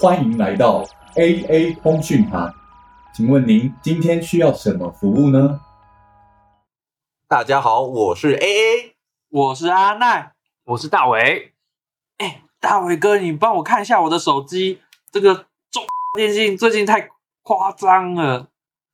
[0.00, 0.82] 欢迎来到
[1.14, 2.50] AA 通讯台，
[3.14, 5.60] 请问您今天需要什么服务呢？
[7.28, 8.94] 大家好，我是 AA，
[9.28, 10.32] 我是阿奈，
[10.64, 11.52] 我是大伟。
[12.16, 14.80] 哎，大伟哥，你帮我看一下我的手机，
[15.12, 15.34] 这个
[15.70, 15.84] 中
[16.14, 17.10] 电信最近太
[17.42, 18.48] 夸张了，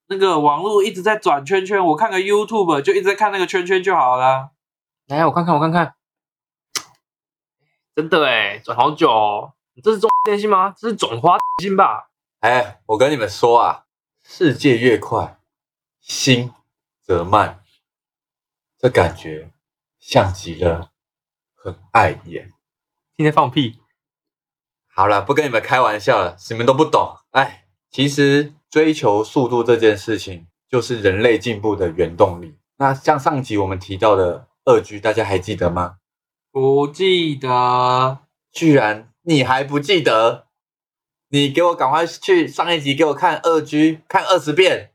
[0.08, 4.50] 那个网络一直在转圈圈，我看个 YouTube 就一直在看那个圈圈就好了。
[5.06, 5.94] 来，我看看，我看看，
[7.96, 9.54] 真的哎，转好久哦。
[9.72, 10.74] 你这是中电信吗？
[10.76, 12.10] 这是总花电信吧？
[12.40, 13.86] 哎，我跟你们说啊，
[14.22, 15.40] 世界越快，
[15.98, 16.52] 心
[17.02, 17.62] 则慢，
[18.78, 19.50] 这感觉
[19.98, 20.90] 像极了
[21.54, 22.52] 很碍眼。
[23.16, 23.80] 天天放屁。
[24.94, 27.16] 好了，不跟你们开玩笑了，你们都不懂。
[27.30, 32.58] 哎，其实追求速度这件事情，就是人类进步的原动力。
[32.76, 35.96] 那像上集我们提到的二 G，大家还记得吗？
[36.58, 38.20] 不记得，
[38.50, 39.12] 居然。
[39.24, 40.46] 你还不记得？
[41.28, 44.94] 你给我赶快去上一集给我看二 G，看二十遍。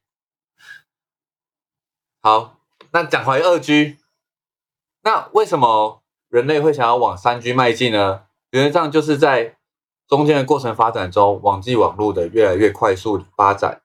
[2.19, 2.57] 好，
[2.93, 3.99] 那讲回二 G，
[5.03, 8.23] 那为什么人类会想要往三 G 迈进呢？
[8.49, 9.55] 原则上就是在
[10.07, 13.83] 中间的过程发展中，网际网络的越来越快速发展，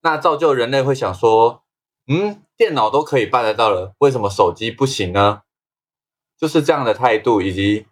[0.00, 1.62] 那造就人类会想说：
[2.06, 5.42] 嗯，电脑都可以办得到了，为什么手机不行呢？
[6.42, 7.86] 就是这样的态度，以及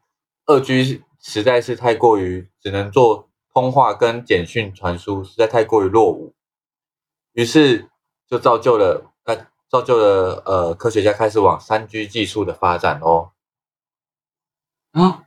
[0.46, 1.04] 二 G。
[1.22, 6.34] 实在是太过于只能做通话跟简讯传输，实在太过于落伍，
[7.32, 7.90] 于是
[8.26, 9.36] 就造就了呃
[9.68, 13.32] 造就了呃科学家开始往三 G 技术的发展哦。
[14.92, 15.26] 啊，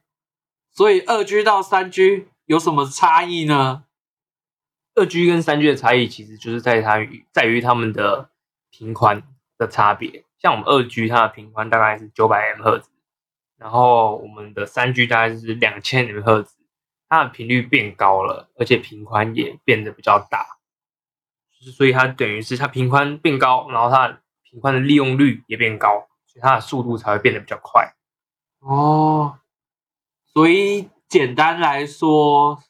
[0.72, 3.84] 所以二 G 到三 G 有什么差异呢？
[4.96, 6.98] 二 G 跟三 G 的差异其实就是在它
[7.32, 8.32] 在于它们的
[8.72, 9.22] 频宽
[9.60, 10.26] 的差别。
[10.40, 12.90] 像我们二 G 它的频宽大概是九百 M 赫兹。
[13.64, 16.58] 然后我们的三 G 大概是两千零赫兹，
[17.08, 20.46] 它的频率变高了，而且频宽也变得比较大，
[21.58, 27.94] 就是所以它等于是它频宽变高，然后它的频宽的利用率也变高，所以它的速度才会变得比较快。
[28.60, 29.40] 哦，
[30.34, 32.62] 所以简单来说，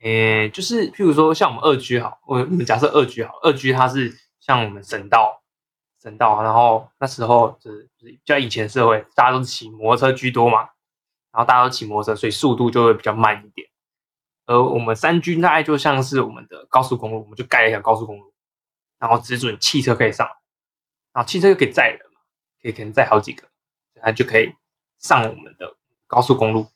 [0.00, 5.44] 诶，就是譬如说像我们二 G 好，我们假设二 G 好，二 G 它是像我们省道。
[6.00, 10.60] 省道，然后那时候就是比较以前社会，大家都骑摩托车居多嘛，
[11.32, 13.68] 然后大家都骑摩托车，所以速度就会比较慢一点。
[14.46, 18.32] 而我们三军大概就像是我们的高速公路，我们就盖了一条高速公路，
[18.98, 20.26] 然后只准汽车可以上，
[21.12, 22.20] 然后汽车又可以载人嘛，
[22.62, 23.46] 可以可能载好几个，
[24.00, 24.54] 它就可以
[24.98, 25.76] 上我们的
[26.06, 26.66] 高速公路。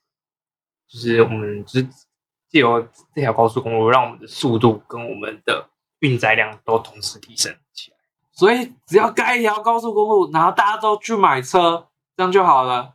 [0.88, 1.88] 就是我们就是
[2.50, 2.82] 借由
[3.14, 7.96] 这条高速公路，让我们的速度跟我们的运载量都同时提升起来。
[8.34, 12.94] 所以只要盖一条高速公路，然后大家都去买车，这样就好了。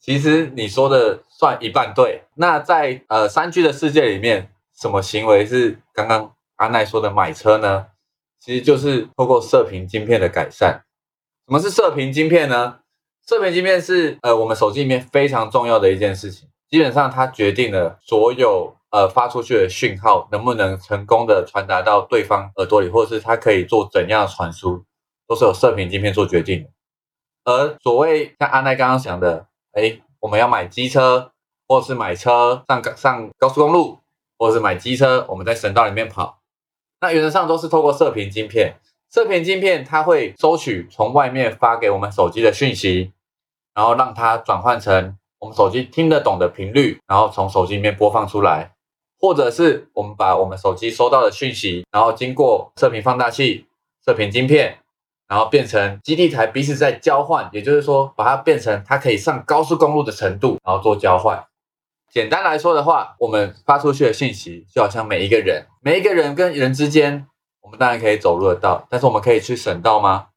[0.00, 2.24] 其实你说的算一半对。
[2.34, 7.86] 那在呃三 G 的世界里面，什么行为是刚刚阿奈说的买车呢？
[8.40, 10.84] 其实就是透过射频晶片的改善。
[11.46, 12.78] 什么是射频晶片呢？
[13.26, 18.77] 射频晶片是呃我们手机里面非常重要的一件事情，基本上它决定了所有。
[18.90, 24.82] 呃，发出去的讯号能不能成功的传达到对方耳朵里，或者是它可以做怎样的传输，
[25.26, 26.70] 都是由射频晶片做决定的。
[27.44, 31.32] 而所谓像阿奈刚刚讲的，哎，我们要买机车，
[31.66, 33.98] 或是买车上上高速公路，
[34.38, 36.40] 或者是买机车，我们在省道里面跑，
[37.02, 38.80] 那原则上都是透过射频晶片。
[39.10, 43.12] 射频晶片它会收取从外面发给我们手机的讯息，
[43.74, 48.72] 然后让它转换成我们手机听得懂的频率，然后从手机里面播放出来。
[49.18, 53.66] 或者是我们把我们手机收到的讯息，然后经过射频放大器、
[54.04, 54.78] 射频晶片，
[55.26, 61.44] 然后变成基地台彼此在交换，也就是说，把它变成它可以上高速公路的程度，然后做交换。
[62.10, 67.26] 简单来说的话，我们发出去的信息就好像每一个人，每一个人跟人之间，
[67.60, 70.28] 我们当然可以走路得到，但是我们可以去省道吗？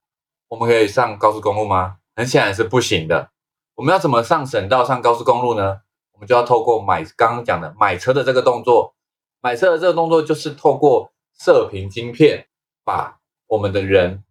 [0.49, 1.95] 我们可以上高速公路吗？
[2.13, 3.29] 很显然是不行的。
[3.75, 5.77] 我们要怎么上省道、上高速公路呢？
[6.21, 8.93] 我们就要透过买刚刚讲的买车的这个动作，
[9.41, 12.45] 买车的这个动作就是透过射频晶片，
[12.83, 14.23] 把我们的人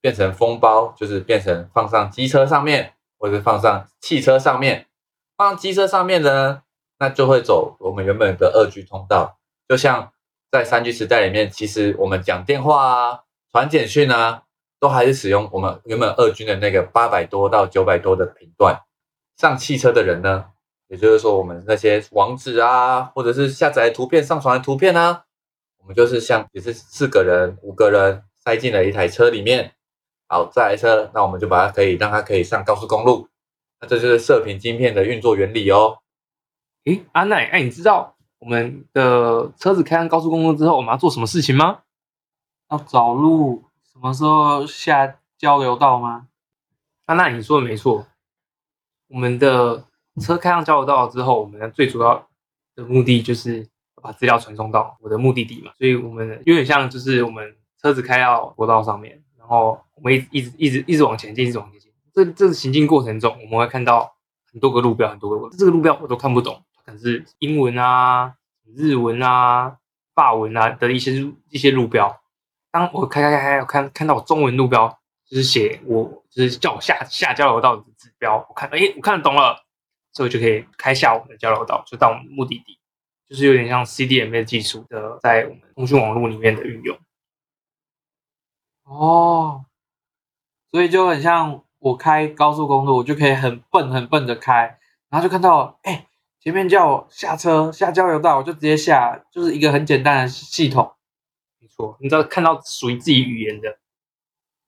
[0.00, 4.86] 变成封包，就是变成放上机车上面，或者放上汽车上面。
[5.36, 6.62] 放机车上面的呢，
[6.98, 9.36] 那就会走我们原本的二 G 通道。
[9.68, 10.14] 就像
[10.50, 13.20] 在三 G 时代里面，其实我们讲电话啊、
[13.52, 14.44] 传简讯啊，
[14.80, 18.80] 都还是使用我们原本二 G 的那个八百多到九百多的频段。
[19.36, 20.46] 上汽车的人呢？
[20.88, 25.24] 也就是说，我们那些网址啊，或者是下载图片、上传的图片啊，
[25.78, 29.74] 我们就是像也是四个人、五个人塞进了一台车里面。
[30.28, 33.28] 好，这台车，那我们就把它可以让它可以上高速公路。
[33.80, 35.98] 那这就是射频晶片的运作原理哦。
[36.84, 41.80] 诶，阿奈，哎，你知道我们的车子开上高速公路之后，我们要做什么事情吗？
[42.70, 46.26] 要找路，什么时候下交流道吗？
[47.04, 48.06] 阿奈，你说的没错，
[49.08, 49.84] 我们的
[50.20, 52.26] 车开上交流道之后，我们最主要
[52.74, 53.66] 的目的就是
[54.02, 61.90] 把资料传送到我的目的地嘛，所以我们有点像就是我们车子开到国道上面，然后我们一直一直一直一直往前进，一直往前进。
[62.14, 64.16] 这这个行进过程中，我们会看到
[64.50, 68.32] 很多个路标，很多个这个路标我都看不懂，可能是英文啊、
[68.74, 69.76] 日文啊、
[70.14, 71.12] 法文啊的一些
[71.50, 72.18] 一些路标。
[72.70, 74.88] 当我开开开开，看看到中文路标，
[75.28, 79.58] 就是写我就是叫我下下交流道的指标，我看哎，我看得懂了，
[80.16, 82.78] 所以就可以开下我们的交流道，就到我们的目的地，
[83.28, 86.98] 就是有点像 CDMA 技术的在我们通讯网络里面的运用。
[88.84, 89.66] 哦，
[90.70, 94.78] 所以就很像我开高速公路，我就可以很笨很笨的开，
[95.10, 96.08] 然后就看到哎、
[96.40, 100.94] 前面叫我下车下交流道，我就直接下，就是一个很简单的系统。
[101.58, 103.78] 没错，你知道看到属于自己语言的，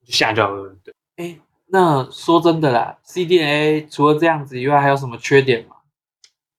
[0.05, 0.75] 就下交流道。
[0.83, 1.39] 对，哎，
[1.71, 5.75] 那说真的啦，CDNA 除了这样子以外，还有什么缺点吗？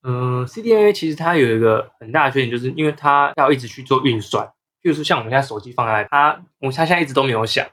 [0.03, 4.47] 嗯，CDN A 其实它有一个很大的缺点，就是因为它要一直去做运算。
[4.83, 7.67] 譬如说，像我们现在手机放在它，我它现在一直都没有响，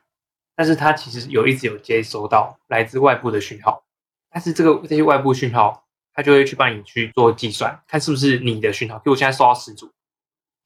[0.56, 3.84] 但是它其实有一直有接收到来自外部的讯号，
[4.32, 8.98] 但是这个这些外部讯号，它就会去帮你去做计算，看是不是你的讯号。
[8.98, 9.90] 譬如我现在收到十组，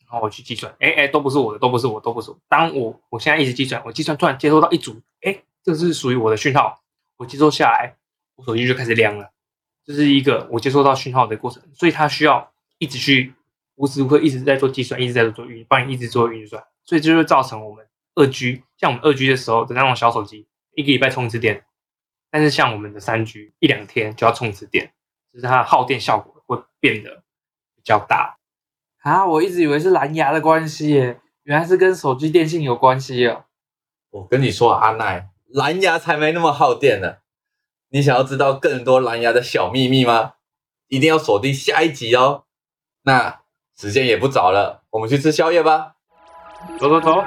[0.09, 2.37] 然后我去计算，哎哎，都不是我的，都不是我，都不是我。
[2.47, 4.99] 当我我现在一直计算，我计算突然接收到一组，
[5.63, 6.81] 这是属于我的讯号，
[7.17, 7.95] 我接收下来，
[8.35, 9.31] 我手机就开始亮了。
[9.83, 13.33] 这是一个我接收到讯号的过程，所以它需要一直去
[13.75, 17.85] 无时无刻一直在做计算，一直在做运，帮你一直做运算，所以这就会造成我们
[18.15, 21.65] 二 G，像我们二 G 的时候的那种小手机，一个礼拜充一次电，
[22.29, 24.93] 但是像我们的三 G，一两天就要充一次电，
[25.33, 27.23] 就是它的耗电效果会变得
[27.75, 28.37] 比较大。
[28.99, 33.45] 啊，我一直以为是蓝牙的关系耶，原来是跟手机电信有关系哦。
[34.11, 37.17] 我跟你说，阿奈，蓝牙才没那么耗电呢。
[37.89, 40.33] 你想要知道更多蓝牙的小秘密吗？
[40.87, 42.43] 一定要锁定下一集哦。
[43.03, 43.41] 那
[43.77, 45.95] 时间也不早了，我们去吃宵夜吧。
[46.79, 47.23] 走走走。